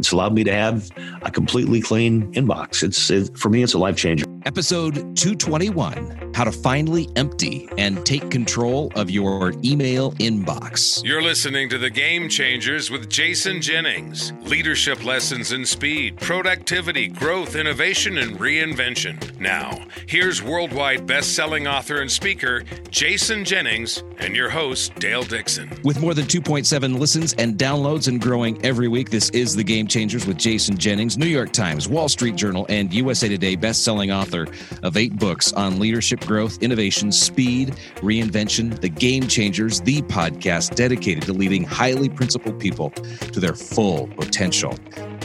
[0.00, 0.90] It's allowed me to have
[1.22, 2.82] a completely clean inbox.
[2.82, 4.24] It's it, for me, it's a life changer.
[4.46, 11.04] Episode 221 How to Finally Empty and Take Control of Your Email Inbox.
[11.04, 14.32] You're listening to The Game Changers with Jason Jennings.
[14.44, 19.38] Leadership lessons in speed, productivity, growth, innovation, and reinvention.
[19.38, 25.70] Now, here's worldwide best selling author and speaker Jason Jennings and your host, Dale Dixon.
[25.84, 29.86] With more than 2.7 listens and downloads and growing every week, this is The Game
[29.86, 34.10] Changers with Jason Jennings, New York Times, Wall Street Journal, and USA Today best selling
[34.10, 34.46] author author
[34.82, 41.24] of eight books on leadership growth, innovation, speed, reinvention, the game changers, the podcast dedicated
[41.24, 42.90] to leading highly principled people
[43.32, 44.72] to their full potential.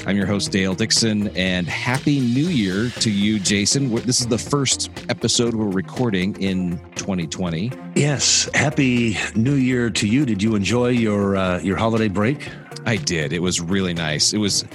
[0.07, 3.93] I'm your host, Dale Dixon, and Happy New Year to you, Jason.
[3.93, 7.71] This is the first episode we're recording in 2020.
[7.93, 10.25] Yes, Happy New Year to you.
[10.25, 12.49] Did you enjoy your uh, your holiday break?
[12.87, 13.31] I did.
[13.31, 14.33] It was really nice.
[14.33, 14.65] It was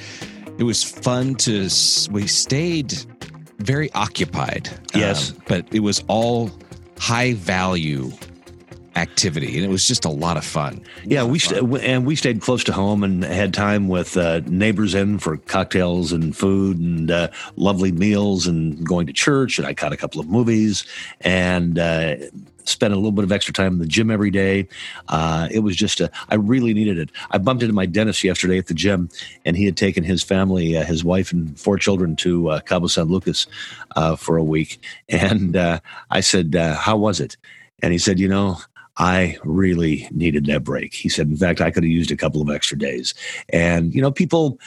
[0.59, 1.69] it was fun to
[2.13, 2.95] we stayed
[3.61, 4.69] very occupied.
[4.95, 5.31] Yes.
[5.31, 6.51] Um, but it was all
[6.99, 8.13] high value
[8.97, 12.41] activity and it was just a lot of fun yeah we st- and we stayed
[12.41, 17.09] close to home and had time with uh, neighbors in for cocktails and food and
[17.11, 20.85] uh, lovely meals and going to church and i caught a couple of movies
[21.21, 22.17] and uh,
[22.65, 24.69] spent a little bit of extra time in the gym every day.
[25.09, 27.11] Uh, it was just a, I really needed it.
[27.31, 29.09] I bumped into my dentist yesterday at the gym,
[29.45, 32.87] and he had taken his family, uh, his wife and four children, to uh, Cabo
[32.87, 33.47] San Lucas
[33.97, 34.81] uh, for a week.
[35.21, 37.37] And uh, I said, uh, "How was it?"
[37.83, 38.59] And he said, "You know."
[38.97, 40.93] I really needed that break.
[40.93, 43.15] He said, in fact, I could have used a couple of extra days.
[43.49, 44.59] And, you know, people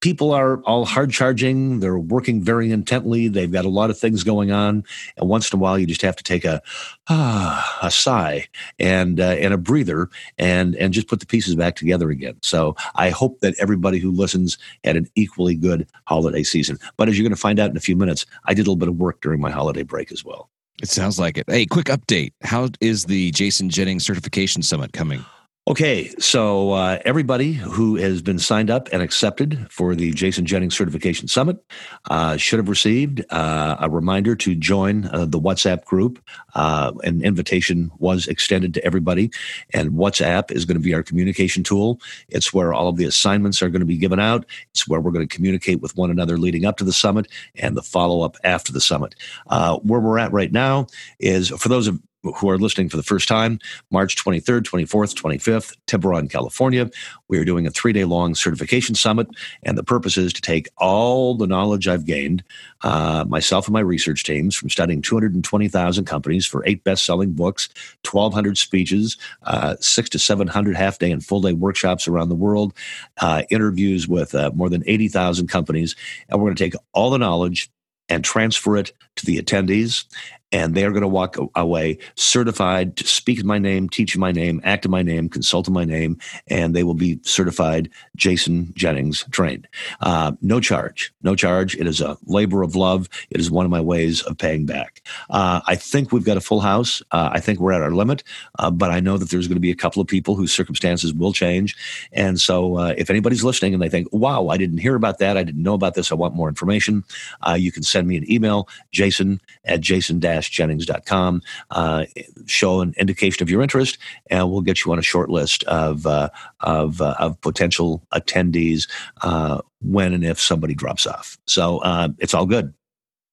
[0.00, 1.80] people are all hard charging.
[1.80, 3.28] They're working very intently.
[3.28, 4.84] They've got a lot of things going on,
[5.16, 6.60] and once in a while, you just have to take a
[7.08, 11.76] ah, a sigh and uh, and a breather, and and just put the pieces back
[11.76, 12.36] together again.
[12.42, 16.78] So I hope that everybody who listens had an equally good holiday season.
[16.96, 18.76] But as you're going to find out in a few minutes, I did a little
[18.76, 20.50] bit of work during my holiday break as well.
[20.82, 21.44] It sounds like it.
[21.46, 22.32] Hey, quick update.
[22.40, 25.24] How is the Jason Jennings Certification Summit coming?
[25.70, 30.76] Okay, so uh, everybody who has been signed up and accepted for the Jason Jennings
[30.76, 31.64] Certification Summit
[32.10, 36.20] uh, should have received uh, a reminder to join uh, the WhatsApp group.
[36.56, 39.30] Uh, an invitation was extended to everybody,
[39.72, 42.00] and WhatsApp is going to be our communication tool.
[42.28, 44.46] It's where all of the assignments are going to be given out.
[44.72, 47.76] It's where we're going to communicate with one another leading up to the summit and
[47.76, 49.14] the follow up after the summit.
[49.46, 50.88] Uh, where we're at right now
[51.20, 53.58] is for those of who are listening for the first time,
[53.90, 56.90] March 23rd, 24th, 25th, Tiburon, California.
[57.28, 59.28] We are doing a three day long certification summit,
[59.62, 62.44] and the purpose is to take all the knowledge I've gained,
[62.82, 67.68] uh, myself and my research teams, from studying 220,000 companies for eight best selling books,
[68.10, 72.74] 1,200 speeches, uh, six to 700 half day and full day workshops around the world,
[73.20, 75.96] uh, interviews with uh, more than 80,000 companies.
[76.28, 77.70] And we're going to take all the knowledge
[78.08, 80.04] and transfer it to the attendees
[80.52, 84.60] and they are going to walk away certified to speak my name, teach my name,
[84.64, 86.18] act in my name, consult in my name,
[86.48, 89.68] and they will be certified Jason Jennings trained.
[90.00, 91.76] Uh, no charge, no charge.
[91.76, 93.08] It is a labor of love.
[93.30, 95.02] It is one of my ways of paying back.
[95.30, 97.02] Uh, I think we've got a full house.
[97.12, 98.22] Uh, I think we're at our limit,
[98.58, 101.14] uh, but I know that there's going to be a couple of people whose circumstances
[101.14, 101.76] will change.
[102.12, 105.36] And so, uh, if anybody's listening and they think, "Wow, I didn't hear about that.
[105.36, 106.10] I didn't know about this.
[106.10, 107.04] I want more information,"
[107.46, 110.18] uh, you can send me an email, Jason at Jason
[110.48, 111.42] jennings.com.
[111.70, 112.04] Uh,
[112.46, 113.98] show an indication of your interest,
[114.30, 116.28] and we'll get you on a short list of, uh,
[116.60, 118.88] of, uh, of potential attendees
[119.22, 121.38] uh, when and if somebody drops off.
[121.46, 122.72] So uh, it's all good.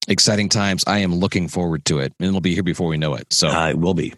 [0.07, 0.83] Exciting times.
[0.87, 3.31] I am looking forward to it, and it'll be here before we know it.
[3.33, 4.13] So uh, it will be.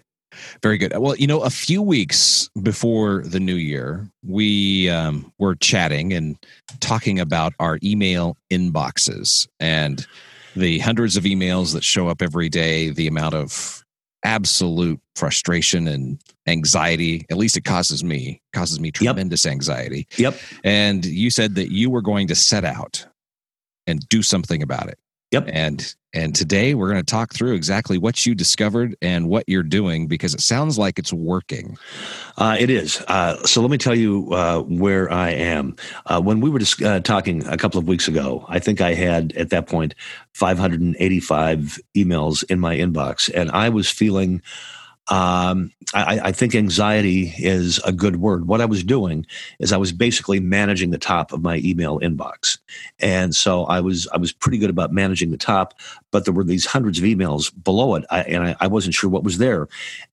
[0.61, 0.95] Very good.
[0.97, 6.37] Well, you know, a few weeks before the new year, we um, were chatting and
[6.79, 10.05] talking about our email inboxes and
[10.59, 13.83] the hundreds of emails that show up every day, the amount of
[14.23, 19.51] absolute frustration and anxiety at least it causes me causes me tremendous yep.
[19.51, 20.07] anxiety.
[20.17, 20.37] Yep.
[20.63, 23.05] And you said that you were going to set out
[23.87, 24.99] and do something about it
[25.31, 25.49] Yep.
[25.53, 29.61] And and today we're going to talk through exactly what you discovered and what you're
[29.61, 31.77] doing because it sounds like it's working.
[32.35, 32.99] Uh, it is.
[33.07, 35.75] Uh, so let me tell you uh, where I am.
[36.07, 38.95] Uh, when we were just, uh, talking a couple of weeks ago, I think I
[38.95, 39.93] had at that point
[40.33, 44.41] 585 emails in my inbox, and I was feeling
[45.09, 48.47] um, I, I, think anxiety is a good word.
[48.47, 49.25] What I was doing
[49.57, 52.59] is I was basically managing the top of my email inbox,
[52.99, 55.73] and so I was I was pretty good about managing the top,
[56.11, 59.09] but there were these hundreds of emails below it, I, and I, I, wasn't sure
[59.09, 59.67] what was there.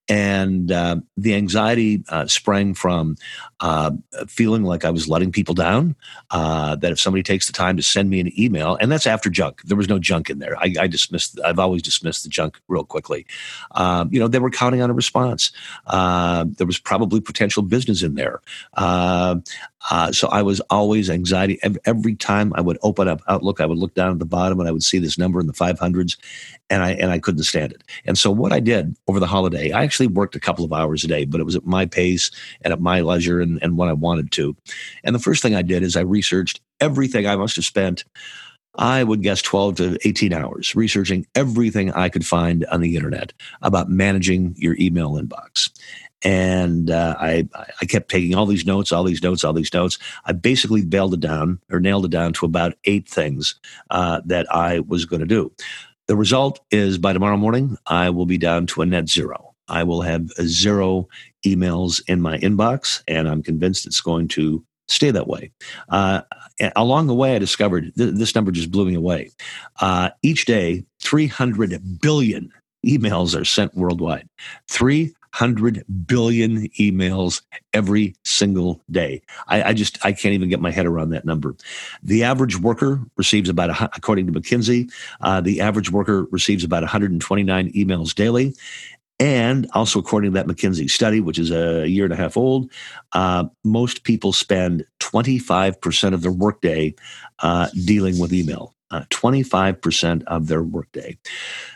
[0.09, 3.17] And uh, the anxiety uh, sprang from
[3.61, 3.91] uh,
[4.29, 5.97] feeling like I was letting people down.
[6.31, 9.31] Uh, that if somebody takes the time to send me an email, and that's after
[9.31, 10.57] junk, there was no junk in there.
[10.59, 11.41] I, I dismissed.
[11.45, 13.27] I've always dismissed the junk real quickly.
[13.73, 15.51] Um, you know, they were counting on a response.
[15.87, 18.41] Uh, there was probably potential business in there.
[19.91, 21.61] Uh, so I was always anxiety.
[21.85, 24.69] Every time I would open up Outlook, I would look down at the bottom and
[24.69, 26.17] I would see this number in the 500s,
[26.71, 27.83] and I and I couldn't stand it.
[28.05, 31.05] And so what I did over the holiday, I actually worked a couple of hours
[31.05, 32.31] a day, but it was at my pace
[32.63, 34.57] and at my leisure and, and when I wanted to.
[35.05, 38.05] And the first thing I did is I researched everything I must have spent.
[38.79, 43.33] I would guess 12 to 18 hours researching everything I could find on the internet
[43.63, 45.71] about managing your email inbox
[46.23, 47.49] and uh, I
[47.81, 49.99] I kept taking all these notes, all these notes, all these notes.
[50.25, 53.55] I basically bailed it down or nailed it down to about eight things
[53.91, 55.53] uh, that I was going to do.
[56.09, 59.55] The result is by tomorrow morning, I will be down to a net zero.
[59.69, 61.09] I will have zero
[61.45, 65.51] emails in my inbox, and I'm convinced it's going to stay that way.
[65.89, 66.23] Uh,
[66.77, 69.31] along the way, I discovered th- this number just blew me away.
[69.81, 72.53] Uh, each day, 300 billion
[72.87, 74.29] emails are sent worldwide.
[74.71, 77.43] 300 100 billion emails
[77.75, 79.21] every single day.
[79.49, 81.55] I, I, just, I can't even get my head around that number.
[82.03, 84.91] The average worker receives about, a, according to McKinsey,
[85.21, 88.55] uh, the average worker receives about 129 emails daily.
[89.19, 92.71] And also, according to that McKinsey study, which is a year and a half old,
[93.13, 96.95] uh, most people spend 25% of their workday
[97.41, 98.76] uh, dealing with email.
[98.89, 101.19] Uh, 25% of their workday.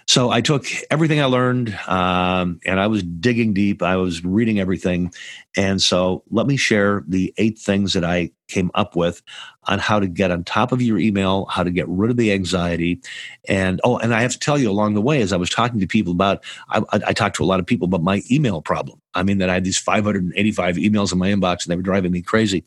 [0.07, 3.83] So I took everything I learned um, and I was digging deep.
[3.83, 5.13] I was reading everything.
[5.57, 9.23] And so let me share the eight things that I came up with
[9.65, 12.33] on how to get on top of your email, how to get rid of the
[12.33, 13.01] anxiety.
[13.49, 15.81] And oh, and I have to tell you along the way, as I was talking
[15.81, 19.01] to people about, I, I talked to a lot of people about my email problem.
[19.13, 22.13] I mean, that I had these 585 emails in my inbox and they were driving
[22.13, 22.65] me crazy.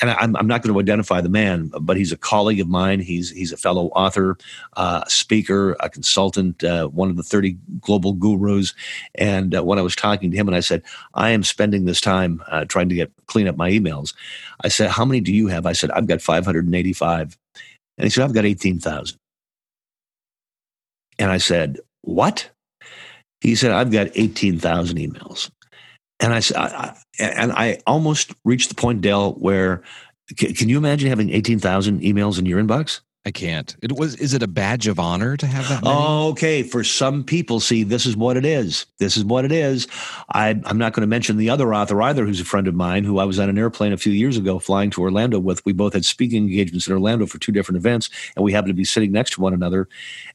[0.00, 3.00] And I'm, I'm not going to identify the man, but he's a colleague of mine.
[3.00, 4.38] He's, he's a fellow author,
[4.76, 8.72] uh, speaker, a consultant, uh, one of the 30 global gurus.
[9.16, 10.82] And uh, when I was talking to him and I said,
[11.14, 14.14] I am spending this time uh, trying to get clean up my emails.
[14.62, 15.66] I said, How many do you have?
[15.66, 17.36] I said, I've got 585.
[17.96, 19.18] And he said, I've got 18,000.
[21.18, 22.50] And I said, What?
[23.40, 25.50] He said, I've got 18,000 emails.
[26.20, 26.56] And I, said,
[27.18, 29.82] and I almost reached the point, Dale, where
[30.36, 33.00] can, can you imagine having 18,000 emails in your inbox?
[33.26, 33.74] I can't.
[33.80, 34.16] It was.
[34.16, 35.82] Is it a badge of honor to have that?
[35.82, 35.96] Many?
[35.96, 38.84] Oh, okay, for some people, see, this is what it is.
[38.98, 39.88] This is what it is.
[40.28, 43.04] I, am not going to mention the other author either, who's a friend of mine,
[43.04, 45.64] who I was on an airplane a few years ago flying to Orlando with.
[45.64, 48.74] We both had speaking engagements in Orlando for two different events, and we happened to
[48.74, 49.88] be sitting next to one another.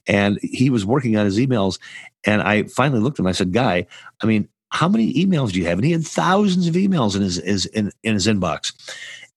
[0.07, 1.77] And he was working on his emails,
[2.25, 3.27] and I finally looked at him.
[3.27, 3.85] I said, "Guy,
[4.19, 7.21] I mean, how many emails do you have?" And he had thousands of emails in
[7.21, 8.73] his, his in, in his inbox.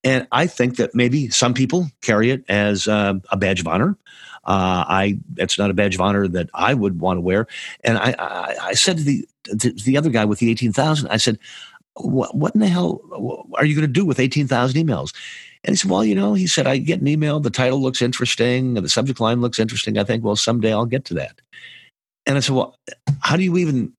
[0.04, 3.96] And I think that maybe some people carry it as uh, a badge of honor.
[4.44, 7.46] Uh, I it's not a badge of honor that I would want to wear.
[7.84, 9.28] And I, I, I said to the
[9.58, 11.38] to the other guy with the eighteen thousand, I said,
[11.94, 13.00] what, what in the hell
[13.54, 15.14] are you going to do with eighteen thousand emails?
[15.62, 17.38] And he said, well, you know, he said, I get an email.
[17.38, 18.74] The title looks interesting.
[18.74, 19.96] The subject line looks interesting.
[19.96, 21.40] I think, well, someday I'll get to that.
[22.26, 22.76] And I said, well,
[23.20, 23.92] how do you even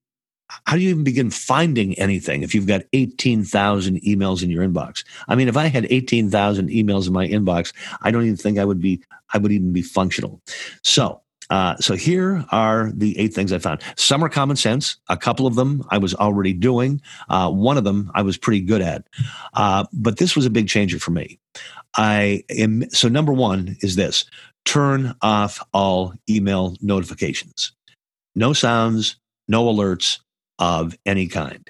[0.65, 5.03] how do you even begin finding anything if you've got 18,000 emails in your inbox?
[5.27, 8.65] I mean, if I had 18,000 emails in my inbox, I don't even think I
[8.65, 9.01] would be,
[9.33, 10.41] I would even be functional.
[10.83, 13.81] So, uh, so here are the eight things I found.
[13.95, 14.97] Some are common sense.
[15.09, 17.01] A couple of them I was already doing.
[17.29, 19.05] Uh, one of them I was pretty good at.
[19.53, 21.39] Uh, but this was a big changer for me.
[21.95, 24.25] I am, so number one is this
[24.65, 27.71] turn off all email notifications.
[28.35, 29.17] No sounds,
[29.47, 30.19] no alerts,
[30.63, 31.69] of any kind.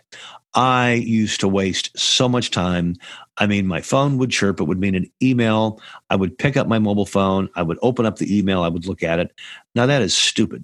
[0.53, 2.95] I used to waste so much time.
[3.37, 4.59] I mean, my phone would chirp.
[4.59, 5.81] It would mean an email.
[6.11, 7.49] I would pick up my mobile phone.
[7.55, 8.61] I would open up the email.
[8.61, 9.31] I would look at it.
[9.73, 10.63] Now, that is stupid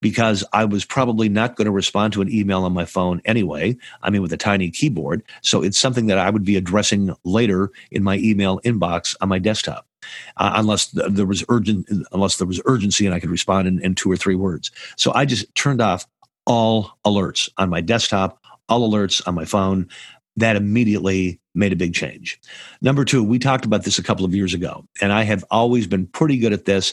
[0.00, 3.76] because I was probably not going to respond to an email on my phone anyway.
[4.02, 5.24] I mean, with a tiny keyboard.
[5.42, 9.40] So it's something that I would be addressing later in my email inbox on my
[9.40, 9.88] desktop.
[10.36, 13.94] Uh, unless there was urgent, unless there was urgency, and I could respond in, in
[13.94, 14.70] two or three words.
[14.96, 16.06] So I just turned off
[16.46, 19.88] all alerts on my desktop, all alerts on my phone.
[20.36, 22.40] That immediately made a big change.
[22.82, 25.86] Number two, we talked about this a couple of years ago, and I have always
[25.86, 26.92] been pretty good at this,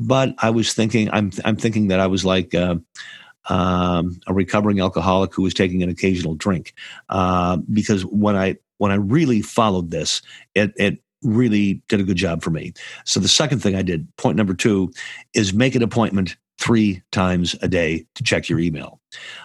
[0.00, 2.76] but I was thinking, I'm, I'm thinking that I was like, uh,
[3.48, 6.74] um, a recovering alcoholic who was taking an occasional drink,
[7.08, 10.22] uh, because when I when I really followed this,
[10.54, 12.72] it it really did a good job for me.
[13.04, 14.90] So the second thing I did, point number two,
[15.34, 19.00] is make an appointment three times a day to check your email.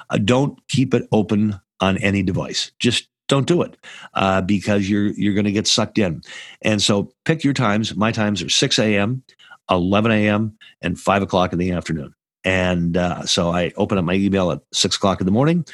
[0.10, 2.72] Uh, don't keep it open on any device.
[2.80, 3.78] Just don't do it
[4.14, 6.22] uh, because you're you're going to get sucked in.
[6.62, 7.96] And so pick your times.
[7.96, 9.24] My times are 6 a.m.,
[9.72, 12.14] 11 a.m., and 5 o'clock in the afternoon.
[12.44, 15.66] And uh, so I open up my email at 6 o'clock in the morning.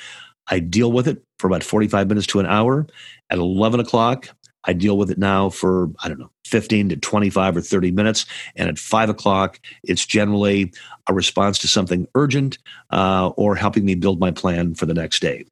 [0.47, 2.87] I deal with it for about 45 minutes to an hour.
[3.29, 4.29] At 11 o'clock,
[4.63, 8.25] I deal with it now for, I don't know, 15 to 25 or 30 minutes.
[8.55, 10.71] And at five o'clock, it's generally
[11.07, 12.57] a response to something urgent
[12.91, 15.45] uh, or helping me build my plan for the next day.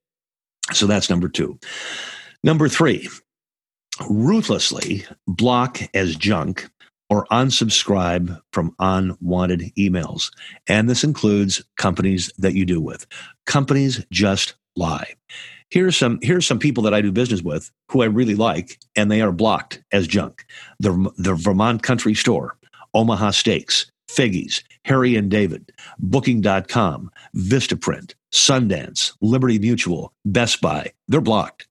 [0.74, 1.58] So that's number two.
[2.44, 3.10] Number three,
[4.10, 6.70] ruthlessly block as junk
[7.10, 10.32] or unsubscribe from unwanted emails.
[10.68, 13.08] And this includes companies that you do with.
[13.46, 15.16] Companies just lie.
[15.70, 19.12] Here's some here's some people that I do business with who I really like, and
[19.12, 20.46] they are blocked as junk.
[20.80, 22.58] The, the Vermont Country Store,
[22.94, 30.92] Omaha Steaks, Figi's, Harry and David, Booking.com, Vistaprint, Sundance, Liberty Mutual, Best Buy.
[31.08, 31.68] They're blocked.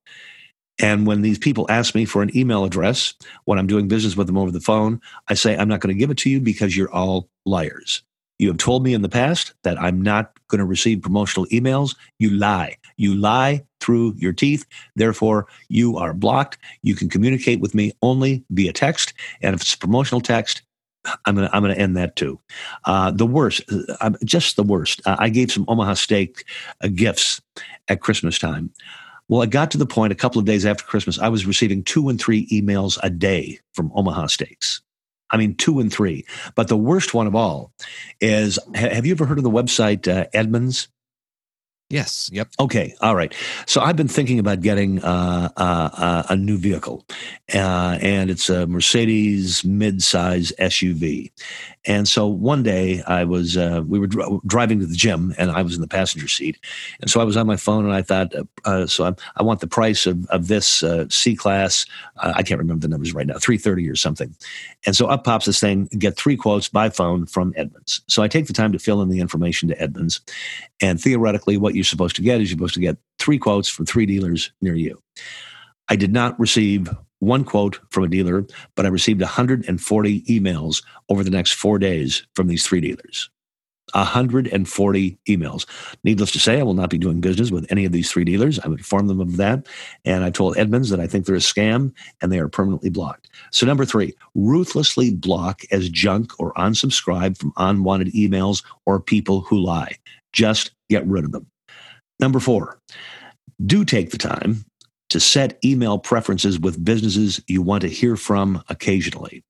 [0.81, 3.15] And when these people ask me for an email address
[3.47, 5.99] when I'm doing business with them over the phone, I say, I'm not going to
[5.99, 8.03] give it to you because you're all liars.
[8.39, 11.97] You have told me in the past that I'm not going to receive promotional emails.
[12.19, 12.77] You lie.
[12.97, 14.65] You lie through your teeth.
[14.97, 16.59] Therefore, you are blocked.
[16.83, 19.13] You can communicate with me only via text.
[19.43, 20.63] And if it's promotional text,
[21.25, 22.41] I'm gonna I'm gonna end that too.
[22.85, 23.63] Uh, the worst,
[24.01, 25.01] uh, just the worst.
[25.07, 26.45] Uh, I gave some Omaha steak
[26.83, 27.41] uh, gifts
[27.89, 28.71] at Christmas time.
[29.29, 31.83] Well, it got to the point a couple of days after Christmas, I was receiving
[31.85, 34.81] two and three emails a day from Omaha Steaks.
[35.31, 36.25] I mean, two and three.
[36.55, 37.73] But the worst one of all
[38.21, 40.89] is have you ever heard of the website uh, Edmunds?
[41.91, 42.29] Yes.
[42.35, 42.49] Yep.
[42.61, 42.95] Okay.
[43.01, 43.35] All right.
[43.65, 47.07] So I've been thinking about getting uh, uh, uh a new vehicle,
[47.55, 51.33] uh, and it's a Mercedes mid-size SUV.
[51.87, 55.51] And so one day I was uh, we were dr- driving to the gym, and
[55.51, 56.59] I was in the passenger seat,
[57.01, 58.35] and so I was on my phone, and I thought,
[58.65, 61.87] Uh, so I'm, i want the price of of this uh, C class.
[62.19, 64.35] Uh, I can't remember the numbers right now, three thirty or something.
[64.87, 68.03] And so up pops this thing: get three quotes by phone from Edmunds.
[68.09, 70.21] So I take the time to fill in the information to Edmunds,
[70.81, 73.87] and theoretically, what you're supposed to get is you're supposed to get three quotes from
[73.87, 75.01] three dealers near you.
[75.89, 76.89] I did not receive
[77.21, 82.27] one quote from a dealer, but I received 140 emails over the next four days
[82.35, 83.31] from these three dealers.
[83.95, 85.67] 140 emails.
[86.05, 88.59] Needless to say, I will not be doing business with any of these three dealers.
[88.61, 89.67] I would inform them of that.
[90.05, 93.29] And I told Edmunds that I think they're a scam and they are permanently blocked.
[93.51, 99.59] So, number three, ruthlessly block as junk or unsubscribe from unwanted emails or people who
[99.59, 99.97] lie.
[100.33, 101.47] Just get rid of them.
[102.21, 102.81] Number four,
[103.65, 104.65] do take the time
[105.11, 109.43] to set email preferences with businesses you want to hear from occasionally.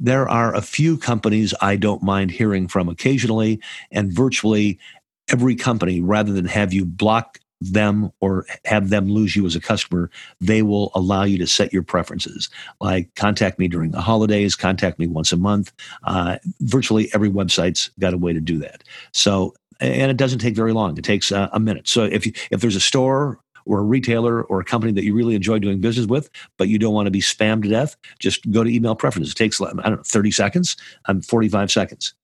[0.00, 3.60] There are a few companies I don't mind hearing from occasionally,
[3.90, 4.78] and virtually
[5.28, 9.60] every company, rather than have you block them or have them lose you as a
[9.60, 10.10] customer,
[10.40, 12.50] they will allow you to set your preferences.
[12.80, 15.72] Like contact me during the holidays, contact me once a month.
[16.02, 18.84] Uh, virtually every website's got a way to do that.
[19.12, 20.96] So and it doesn't take very long.
[20.96, 21.88] It takes uh, a minute.
[21.88, 25.14] So if you, if there's a store or a retailer or a company that you
[25.14, 28.50] really enjoy doing business with, but you don't want to be spammed to death, just
[28.50, 29.32] go to email preferences.
[29.32, 32.14] It takes, I don't know, 30 seconds, I'm 45 seconds.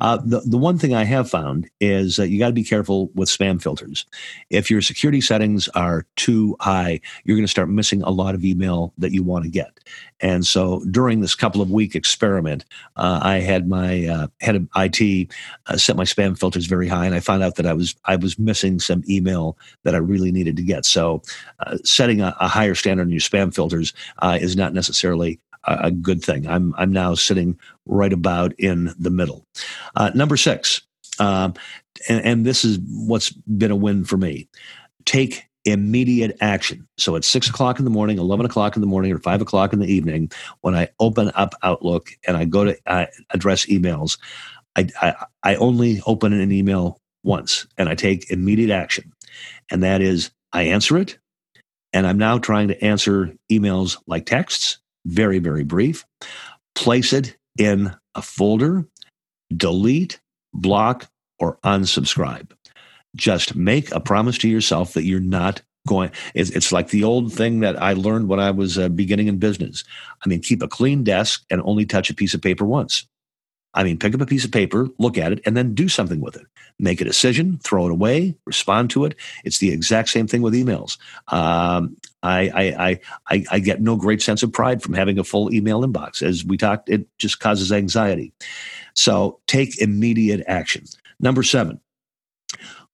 [0.00, 3.10] Uh, the, the one thing I have found is that you got to be careful
[3.14, 4.06] with spam filters.
[4.50, 8.44] If your security settings are too high, you're going to start missing a lot of
[8.44, 9.78] email that you want to get.
[10.20, 12.64] And so during this couple of week experiment,
[12.96, 15.28] uh, I had my uh, head of IT
[15.66, 18.16] uh, set my spam filters very high, and I found out that I was I
[18.16, 20.81] was missing some email that I really needed to get.
[20.84, 21.22] So
[21.60, 25.78] uh, setting a, a, higher standard on your spam filters uh, is not necessarily a,
[25.84, 26.46] a, good thing.
[26.46, 29.46] I'm I'm now sitting right about in the middle.
[29.96, 30.82] Uh, number six,
[31.18, 31.54] um,
[32.08, 34.48] and, and this is what's been a win for me.
[35.04, 36.86] Take immediate action.
[36.98, 39.72] So at six o'clock in the morning, 11 o'clock in the morning, or five o'clock
[39.72, 40.30] in the evening,
[40.62, 44.18] when I open up Outlook and I go to uh, address emails,
[44.76, 49.12] I, I, I only open an email once and I take immediate action.
[49.70, 51.18] And that is I answer it.
[51.92, 56.06] And I'm now trying to answer emails like texts, very, very brief,
[56.74, 58.86] place it in a folder,
[59.54, 60.20] delete,
[60.54, 62.50] block, or unsubscribe.
[63.14, 67.32] Just make a promise to yourself that you're not going it's, it's like the old
[67.32, 69.82] thing that i learned when i was uh, beginning in business.
[70.24, 73.04] I mean keep a clean desk and only touch a piece of paper once
[73.74, 76.20] i mean pick up a piece of paper look at it and then do something
[76.20, 76.46] with it.
[76.78, 79.14] Make a decision throw it away respond to it.
[79.44, 80.98] It's the exact same thing with emails.
[81.32, 85.52] Um, I, I, I, I get no great sense of pride from having a full
[85.52, 86.22] email inbox.
[86.22, 88.32] As we talked it just causes anxiety.
[88.94, 90.84] So take immediate action.
[91.20, 91.80] Number seven,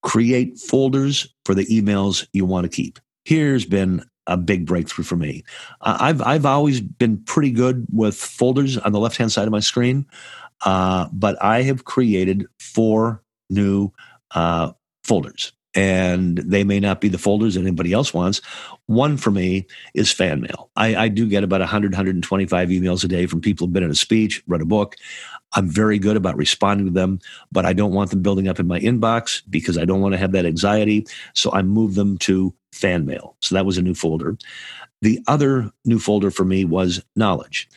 [0.02, 2.99] create folders for the emails you want to keep.
[3.25, 5.42] Here's been a big breakthrough for me.
[5.80, 9.52] Uh, I've I've always been pretty good with folders on the left hand side of
[9.52, 10.06] my screen,
[10.64, 13.92] uh, but I have created four new
[14.32, 14.72] uh,
[15.04, 18.40] folders and they may not be the folders that anybody else wants.
[18.86, 20.70] One for me is fan mail.
[20.76, 23.90] I, I, do get about 100, 125 emails a day from people who've been in
[23.90, 24.96] a speech, read a book.
[25.52, 27.20] I'm very good about responding to them,
[27.52, 30.18] but I don't want them building up in my inbox because I don't want to
[30.18, 31.06] have that anxiety.
[31.34, 33.36] So I move them to fan mail.
[33.40, 34.36] So that was a new folder.
[35.00, 37.68] The other new folder for me was knowledge.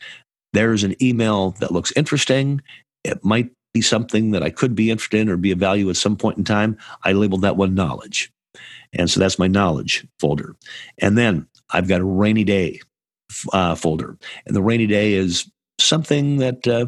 [0.52, 2.60] There's an email that looks interesting.
[3.04, 5.96] It might be something that I could be interested in or be of value at
[5.96, 6.76] some point in time.
[7.04, 8.30] I labeled that one knowledge.
[8.92, 10.54] And so that's my knowledge folder.
[10.98, 12.80] And then I've got a rainy day
[13.52, 14.18] uh, folder.
[14.46, 16.86] And the rainy day is something that uh,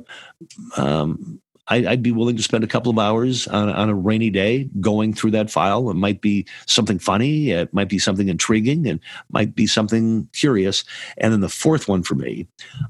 [0.76, 4.30] um, I, would be willing to spend a couple of hours on, on, a rainy
[4.30, 5.88] day going through that file.
[5.90, 10.84] It might be something funny, it might be something intriguing, and might be something curious.
[11.18, 12.46] And then the fourth one for me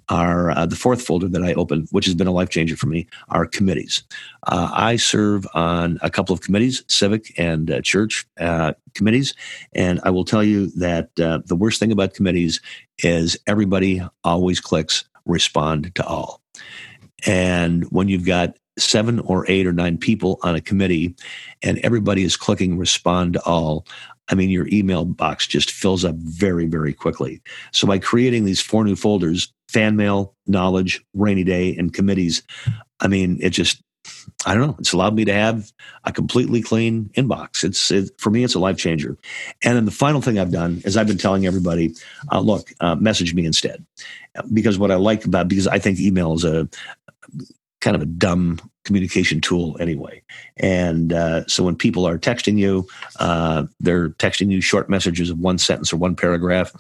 [0.09, 2.87] are uh, the fourth folder that I open, which has been a life changer for
[2.87, 4.03] me, are committees.
[4.47, 9.35] Uh, I serve on a couple of committees, civic and uh, church uh, committees,
[9.73, 12.61] and I will tell you that uh, the worst thing about committees
[12.99, 16.41] is everybody always clicks respond to all.
[17.27, 21.15] And when you've got seven or eight or nine people on a committee
[21.63, 23.87] and everybody is clicking respond to all,
[24.29, 27.43] I mean, your email box just fills up very, very quickly.
[27.73, 32.43] So by creating these four new folders, fan mail, knowledge, rainy day, and committees,
[33.01, 33.83] I mean, it just,
[34.47, 34.77] I don't know.
[34.79, 35.73] It's allowed me to have
[36.05, 37.65] a completely clean inbox.
[37.65, 39.17] It's it, for me, it's a life changer.
[39.63, 41.95] And then the final thing I've done is I've been telling everybody,
[42.33, 43.85] uh, look, uh, message me instead,
[44.53, 46.69] because what I like about because I think email is a
[47.85, 50.23] kind of a dumb communication tool anyway.
[50.57, 52.87] And uh, so when people are texting you,
[53.21, 56.73] uh, they're texting you short messages of one sentence or one paragraph,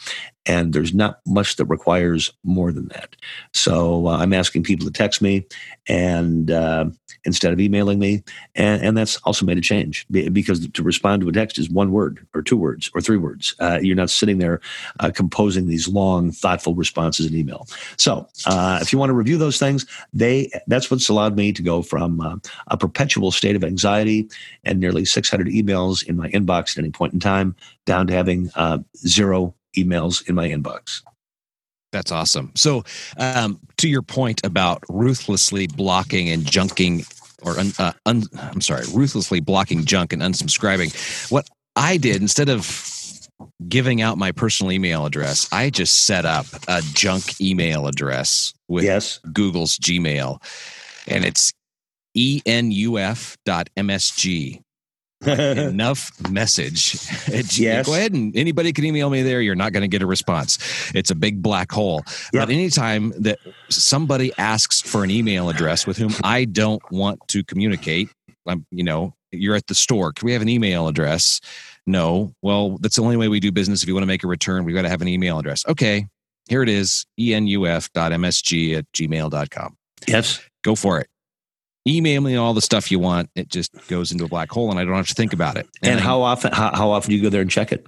[0.46, 3.16] and there's not much that requires more than that.
[3.52, 5.46] So uh, I'm asking people to text me,
[5.88, 6.86] and uh,
[7.24, 8.22] instead of emailing me,
[8.54, 11.90] and, and, that's also made a change because to respond to a text is one
[11.90, 13.54] word or two words or three words.
[13.58, 14.60] Uh, you're not sitting there
[15.00, 17.66] uh, composing these long, thoughtful responses in email.
[17.96, 21.62] So uh, if you want to review those things, they that's what's allowed me to
[21.62, 22.36] go from uh,
[22.68, 24.28] a perpetual state of anxiety
[24.64, 28.50] and nearly 600 emails in my inbox at any point in time down to having
[29.06, 31.02] zero emails in my inbox.
[31.92, 32.50] That's awesome.
[32.56, 32.82] So,
[33.18, 37.06] um, to your point about ruthlessly blocking and junking,
[37.42, 42.48] or un, uh, un, I'm sorry, ruthlessly blocking junk and unsubscribing, what I did instead
[42.48, 42.90] of
[43.68, 48.82] giving out my personal email address, I just set up a junk email address with
[48.82, 49.20] yes.
[49.32, 50.42] Google's Gmail,
[51.06, 51.52] and it's
[52.16, 53.34] enuf.msg
[55.68, 56.94] enough message.
[57.58, 57.86] yes.
[57.86, 59.40] Go ahead and anybody can email me there.
[59.40, 60.58] You're not going to get a response.
[60.94, 62.02] It's a big black hole.
[62.32, 62.42] Yep.
[62.42, 67.42] But anytime that somebody asks for an email address with whom I don't want to
[67.44, 68.08] communicate,
[68.46, 70.12] I'm, you know, you're at the store.
[70.12, 71.40] Can we have an email address?
[71.86, 72.32] No.
[72.42, 73.82] Well, that's the only way we do business.
[73.82, 75.64] If you want to make a return, we've got to have an email address.
[75.66, 76.06] Okay.
[76.48, 79.76] Here it is enuf.msg at gmail.com.
[80.06, 80.40] Yes.
[80.62, 81.08] Go for it
[81.86, 83.30] email me all the stuff you want.
[83.34, 85.68] It just goes into a black hole, and I don't have to think about it.
[85.82, 86.52] And, and how often?
[86.52, 87.86] How, how, often do you go there and check it?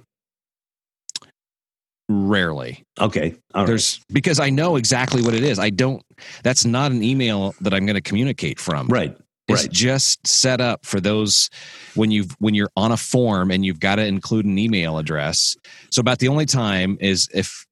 [2.09, 2.85] Rarely.
[3.01, 3.35] Okay.
[3.55, 5.59] There's because I know exactly what it is.
[5.59, 6.03] I don't.
[6.45, 8.87] That's not an email that I'm going to communicate from.
[8.89, 9.17] Right.
[9.49, 9.73] It's right.
[9.73, 11.51] just set up for those
[11.95, 15.57] when you've when you're on a form and you've got to include an email address.
[15.91, 17.67] So about the only time is if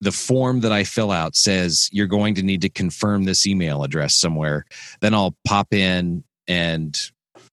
[0.00, 3.82] the form that I fill out says you're going to need to confirm this email
[3.82, 4.64] address somewhere,
[5.00, 6.98] then I'll pop in and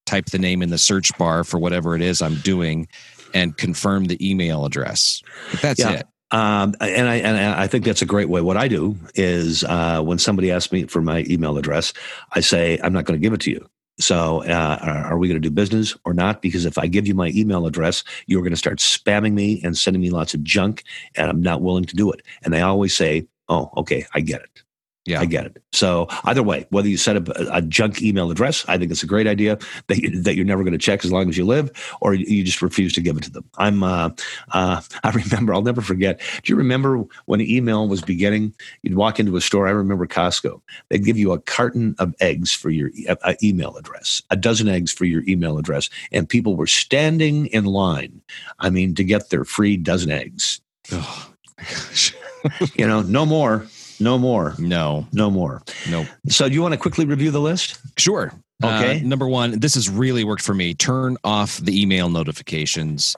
[0.06, 2.88] type the name in the search bar for whatever it is I'm doing
[3.34, 5.22] and confirm the email address.
[5.52, 5.92] But that's yeah.
[5.92, 6.08] it.
[6.30, 8.42] Um, and I and I think that's a great way.
[8.42, 11.94] What I do is uh, when somebody asks me for my email address,
[12.34, 13.66] I say I'm not going to give it to you.
[14.00, 16.42] So, uh, are we going to do business or not?
[16.42, 19.76] Because if I give you my email address, you're going to start spamming me and
[19.76, 20.84] sending me lots of junk,
[21.16, 22.22] and I'm not willing to do it.
[22.44, 24.64] And they always say, "Oh, okay, I get it."
[25.08, 25.64] Yeah, I get it.
[25.72, 29.04] So either way, whether you set up a, a junk email address, I think it's
[29.04, 31.46] a great idea that you, that you're never going to check as long as you
[31.46, 33.46] live, or you just refuse to give it to them.
[33.58, 33.84] I'm.
[33.84, 34.10] Uh,
[34.52, 35.54] uh, I remember.
[35.54, 36.20] I'll never forget.
[36.44, 38.54] Do you remember when email was beginning?
[38.84, 39.68] You'd walk into a store.
[39.68, 40.62] I remember Costco.
[40.90, 44.92] They'd give you a carton of eggs for your uh, email address, a dozen eggs
[44.92, 48.22] for your email address, and people were standing in line.
[48.60, 50.60] I mean, to get their free dozen eggs.
[50.92, 51.32] Oh,
[52.76, 53.68] you know, no more
[54.00, 54.54] No more.
[54.60, 55.64] No, No more.
[55.90, 56.06] no.
[56.30, 57.80] So, do you want to quickly review the list?
[57.98, 58.34] Sure.
[58.64, 59.00] Okay.
[59.00, 60.74] Uh, number one, this has really worked for me.
[60.74, 63.16] Turn off the email notifications.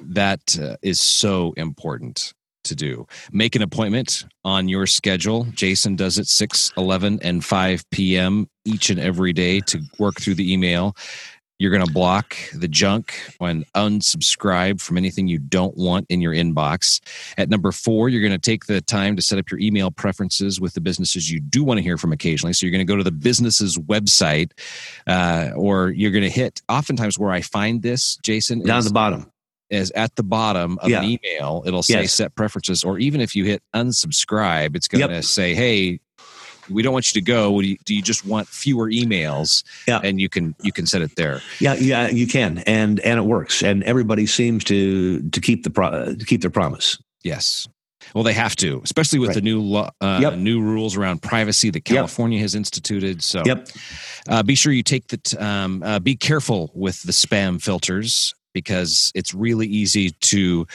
[0.00, 2.32] That uh, is so important
[2.64, 3.06] to do.
[3.30, 5.44] Make an appointment on your schedule.
[5.52, 8.48] Jason does it 6, 11, and 5 p.m.
[8.64, 10.96] each and every day to work through the email.
[11.60, 16.32] You're going to block the junk and unsubscribe from anything you don't want in your
[16.34, 17.00] inbox.
[17.38, 20.60] At number four, you're going to take the time to set up your email preferences
[20.60, 22.54] with the businesses you do want to hear from occasionally.
[22.54, 24.50] So you're going to go to the business's website,
[25.06, 26.60] uh, or you're going to hit.
[26.68, 29.30] Oftentimes, where I find this, Jason, Down at the bottom.
[29.70, 31.02] is at the bottom of Yeah.
[31.02, 31.62] an email.
[31.66, 32.14] It'll say Yes.
[32.14, 35.10] set preferences, or even if you hit unsubscribe, it's going Yep.
[35.10, 36.00] to say, "Hey,
[36.70, 37.60] we don't want you to go.
[37.60, 40.00] Do you, do you just want fewer emails?" Yeah.
[40.02, 41.40] and you can you can set it there.
[41.60, 45.70] Yeah, yeah, you can, and and it works, and everybody seems to to keep the
[45.70, 46.98] pro- to keep their promise.
[47.22, 47.66] Yes.
[48.14, 49.36] Well, they have to, especially with Right.
[49.36, 50.36] the new law, uh, Yep.
[50.36, 51.96] new rules around privacy that Yep.
[51.96, 53.22] California has instituted.
[53.22, 53.68] So, Yep.
[54.28, 55.34] uh, be sure you take that.
[55.40, 60.66] Um, uh, be careful with the spam filters because it's really easy to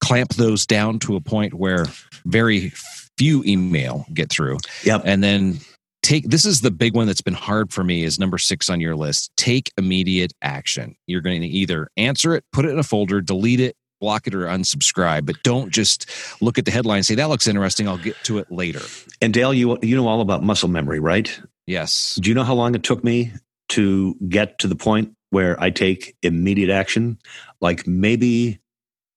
[0.00, 1.84] clamp those down to a point where
[2.24, 2.72] very
[3.18, 5.02] few email get through, Yep.
[5.04, 5.58] and then
[6.02, 8.80] take this is the big one that's been hard for me is number six on
[8.80, 12.82] your list take immediate action you're going to either answer it put it in a
[12.84, 16.08] folder delete it block it or unsubscribe but don't just
[16.40, 18.80] look at the headline and say that looks interesting i'll get to it later
[19.20, 21.28] And Dale, you you know all about muscle memory, right?
[21.66, 23.32] yes Do you know how long it took me
[23.70, 27.18] to get to the point where I take immediate action?
[27.60, 28.60] Like maybe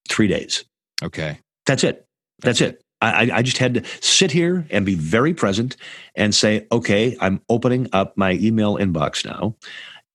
[0.10, 0.66] three days.
[1.04, 2.06] okay That's it.
[2.42, 2.82] That's, it.
[2.82, 5.76] I, I- I just had to sit here and be very present
[6.16, 9.56] and say, okay, I'm opening up my email inbox now,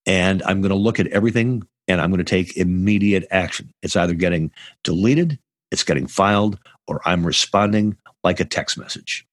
[0.07, 3.73] and I'm going to look at everything and I'm going to take immediate action.
[3.83, 4.51] It's either getting
[4.83, 5.39] deleted,
[5.71, 9.27] it's getting filed, or I'm responding like a text message.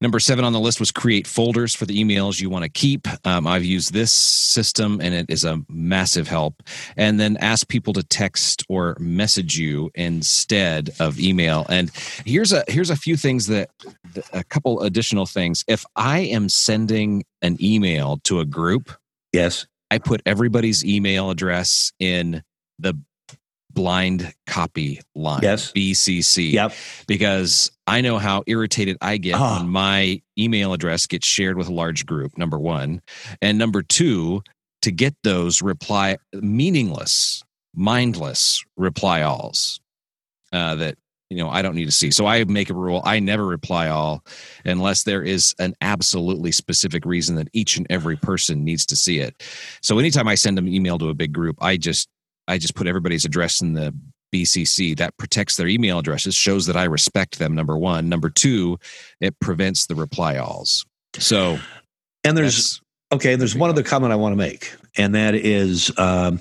[0.00, 3.06] Number seven on the list was create folders for the emails you want to keep.
[3.26, 6.62] Um, I've used this system and it is a massive help.
[6.96, 11.66] And then ask people to text or message you instead of email.
[11.68, 11.90] And
[12.24, 13.70] here's a here's a few things that
[14.32, 15.64] a couple additional things.
[15.68, 18.90] If I am sending an email to a group,
[19.32, 19.66] Yes.
[19.90, 22.42] I put everybody's email address in
[22.78, 22.94] the
[23.80, 25.40] blind copy line.
[25.42, 25.72] Yes.
[25.72, 26.72] BCC Yep.
[27.06, 29.58] because I know how irritated I get Ah.
[29.60, 33.00] when my email address gets shared with a large group, number one.
[33.40, 34.42] And number two,
[34.82, 37.42] to get those reply meaningless,
[37.74, 39.80] mindless reply alls
[40.52, 40.96] uh, that
[41.30, 42.10] you know I don't need to see.
[42.10, 44.22] So I make a rule: I never reply all
[44.66, 49.20] unless there is an absolutely specific reason that each and every person needs to see
[49.20, 49.42] it.
[49.80, 52.08] So anytime I send an email to a big group, I just
[52.50, 53.94] I just put everybody's address in the
[54.34, 54.96] BCC.
[54.96, 57.54] That protects their email addresses, shows that I respect them.
[57.54, 58.08] Number one.
[58.08, 58.78] Number two,
[59.20, 60.86] it prevents the reply alls.
[61.18, 61.58] So
[62.24, 62.80] And there's
[63.12, 66.38] Okay, there's one other comment I want to make, and that is um,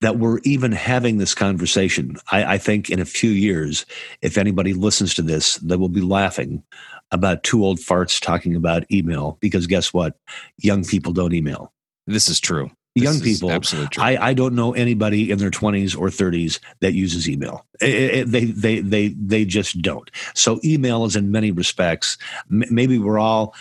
[0.00, 2.18] that we're even having this conversation.
[2.30, 3.84] I, I think in a few years,
[4.22, 6.62] if anybody listens to this, they will be laughing
[7.10, 10.16] about two old farts talking about email because guess what?
[10.58, 11.72] Young people don't email.
[12.06, 12.70] this is true.
[12.94, 13.50] Young people.
[13.98, 17.66] I, I don't know anybody in their 20s or 30s that uses email.
[17.80, 20.08] Eh, eh, they, they, they, they just don't.
[20.34, 22.16] So, email is in many respects,
[22.50, 23.54] m- maybe we're all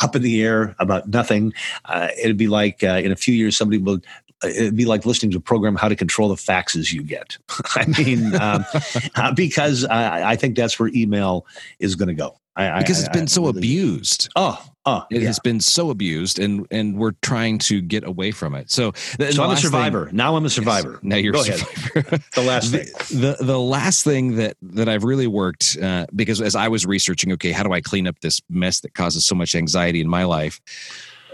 [0.00, 1.54] up in the air about nothing.
[1.86, 4.00] Uh, it'd be like uh, in a few years, somebody will.
[4.44, 7.38] uh, It'd be like listening to a program how to control the faxes you get.
[7.74, 8.64] I mean, um,
[9.16, 11.46] uh, because I, I think that's where email
[11.78, 12.38] is going to go.
[12.54, 14.28] I, I- because it's I- been I so really- abused.
[14.36, 15.26] Oh, oh, It yeah.
[15.26, 18.70] has been so abused, and and we're trying to get away from it.
[18.70, 20.08] So, the, So the I'm a last thing- survivor.
[20.12, 20.92] now I'm a survivor.
[20.92, 21.00] Yes.
[21.02, 21.58] Now you're Go a ahead.
[21.58, 22.18] survivor.
[22.34, 22.86] The last thing.
[23.20, 26.86] the, the the last thing that that I've really worked uh, because as I was
[26.86, 30.08] researching, okay, how do I clean up this mess that causes so much anxiety in
[30.08, 30.60] my life?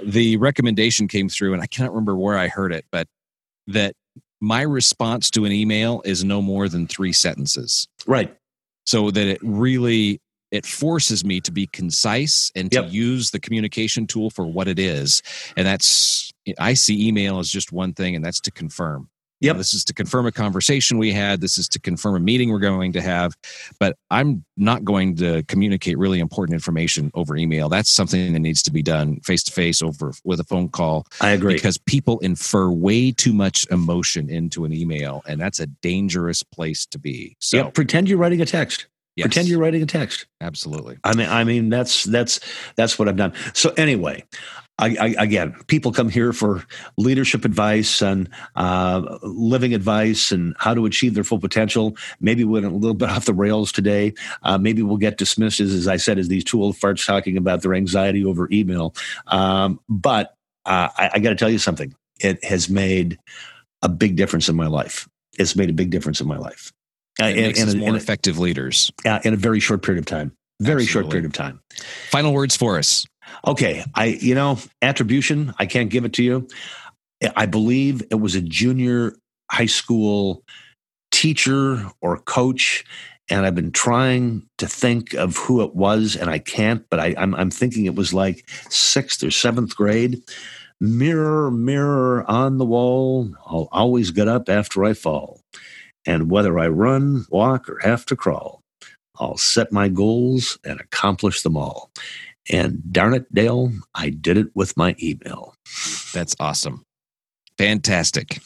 [0.03, 3.07] The recommendation came through, and I cannot remember where I heard it, but
[3.69, 3.95] that
[4.41, 8.35] my response to an email is no more than three sentences, Right.
[8.85, 10.21] so that it really
[10.55, 12.93] it forces me to be concise and to Yep.
[12.93, 15.23] use the communication tool for what it is,
[15.57, 19.09] and that's I see email as just one thing, and that's to confirm.
[19.41, 21.41] You know, This is to confirm a conversation we had.
[21.43, 23.35] This is to confirm a meeting we're going to have.
[23.79, 27.69] But I'm not going to communicate really important information over email.
[27.69, 31.07] That's something that needs to be done face to face over with a phone call
[31.21, 31.55] I agree.
[31.55, 36.87] because people infer way too much emotion into an email, and that's a dangerous place
[36.87, 37.37] to be.
[37.41, 37.75] So, Yep.
[37.75, 38.87] Pretend you're writing a text.
[39.17, 40.27] Yes, Pretend you're writing a text.
[40.41, 40.99] absolutely.
[41.05, 42.41] I mean, I mean that's that's
[42.77, 43.33] that's what I've done.
[43.53, 44.25] So anyway,
[44.79, 46.65] I, I, again, people come here for
[46.99, 51.97] leadership advice and uh, living advice and how to achieve their full potential.
[52.21, 54.15] Maybe we went a little bit off the rails today.
[54.43, 57.37] Uh, maybe we'll get dismissed, as, as I said, as these two old farts talking
[57.37, 58.95] about their anxiety over email.
[59.29, 60.35] Um, but
[60.67, 61.95] uh, I, I got to tell you something.
[62.21, 63.19] It has made
[63.83, 65.09] a big difference in my life.
[65.39, 66.73] It's made a big difference in my life.
[67.21, 68.91] Uh, it makes us more effective leaders.
[69.07, 70.33] Uh, in a very short period of time.
[70.61, 70.87] Very Absolutely.
[70.87, 71.61] short period of time.
[72.11, 73.07] Final words for us.
[73.47, 75.55] Okay, I you know attribution.
[75.59, 76.49] I can't give it to you.
[77.37, 79.15] I believe it was a junior
[79.51, 80.45] high school
[81.11, 82.85] teacher or coach,
[83.31, 86.85] and I've been trying to think of who it was, and I can't.
[86.91, 90.23] But I, I'm I'm thinking it was like sixth or seventh grade.
[90.81, 95.41] Mirror, mirror on the wall, I'll always get up after I fall.
[96.07, 98.61] And whether I run, walk, or have to crawl,
[99.19, 101.91] I'll set my goals and accomplish them all.
[102.51, 105.55] And darn it, Dale, I did it with my email.
[106.13, 106.85] That's awesome.
[107.57, 108.41] Fantastic.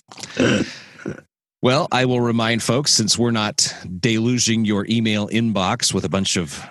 [1.62, 6.36] well, I will remind folks since we're not deluging your email inbox with a bunch
[6.36, 6.64] of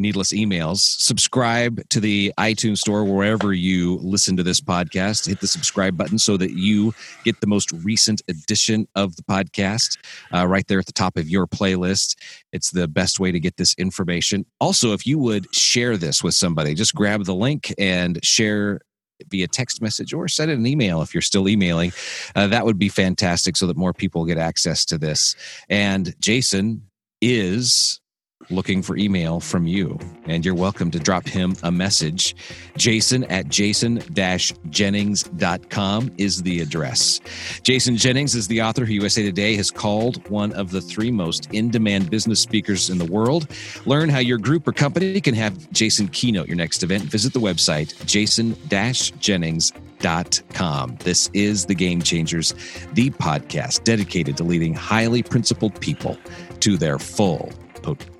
[0.00, 0.78] needless emails.
[0.78, 5.26] Subscribe to the iTunes store wherever you listen to this podcast.
[5.26, 9.98] Hit the subscribe button so that you get the most recent edition of the podcast
[10.34, 12.16] uh, right there at the top of your playlist.
[12.52, 14.44] It's the best way to get this information.
[14.60, 18.80] Also, if you would share this with somebody, just grab the link and share
[19.28, 21.92] via text message or send an email if you're still emailing.
[22.34, 25.36] Uh, that would be fantastic so that more people get access to this.
[25.68, 26.82] And Jason
[27.20, 27.99] is
[28.50, 29.98] looking for email from you.
[30.26, 32.36] And you're welcome to drop him a message.
[32.76, 37.20] Jason at jason-jennings.com is the address.
[37.62, 41.52] Jason Jennings is the author who USA Today has called one of the three most
[41.52, 43.48] in-demand business speakers in the world.
[43.86, 47.04] Learn how your group or company can have Jason keynote your next event.
[47.04, 50.96] Visit the website jason-jennings.com.
[51.00, 52.54] This is The Game Changers,
[52.94, 56.16] the podcast dedicated to leading highly principled people
[56.60, 58.19] to their full potential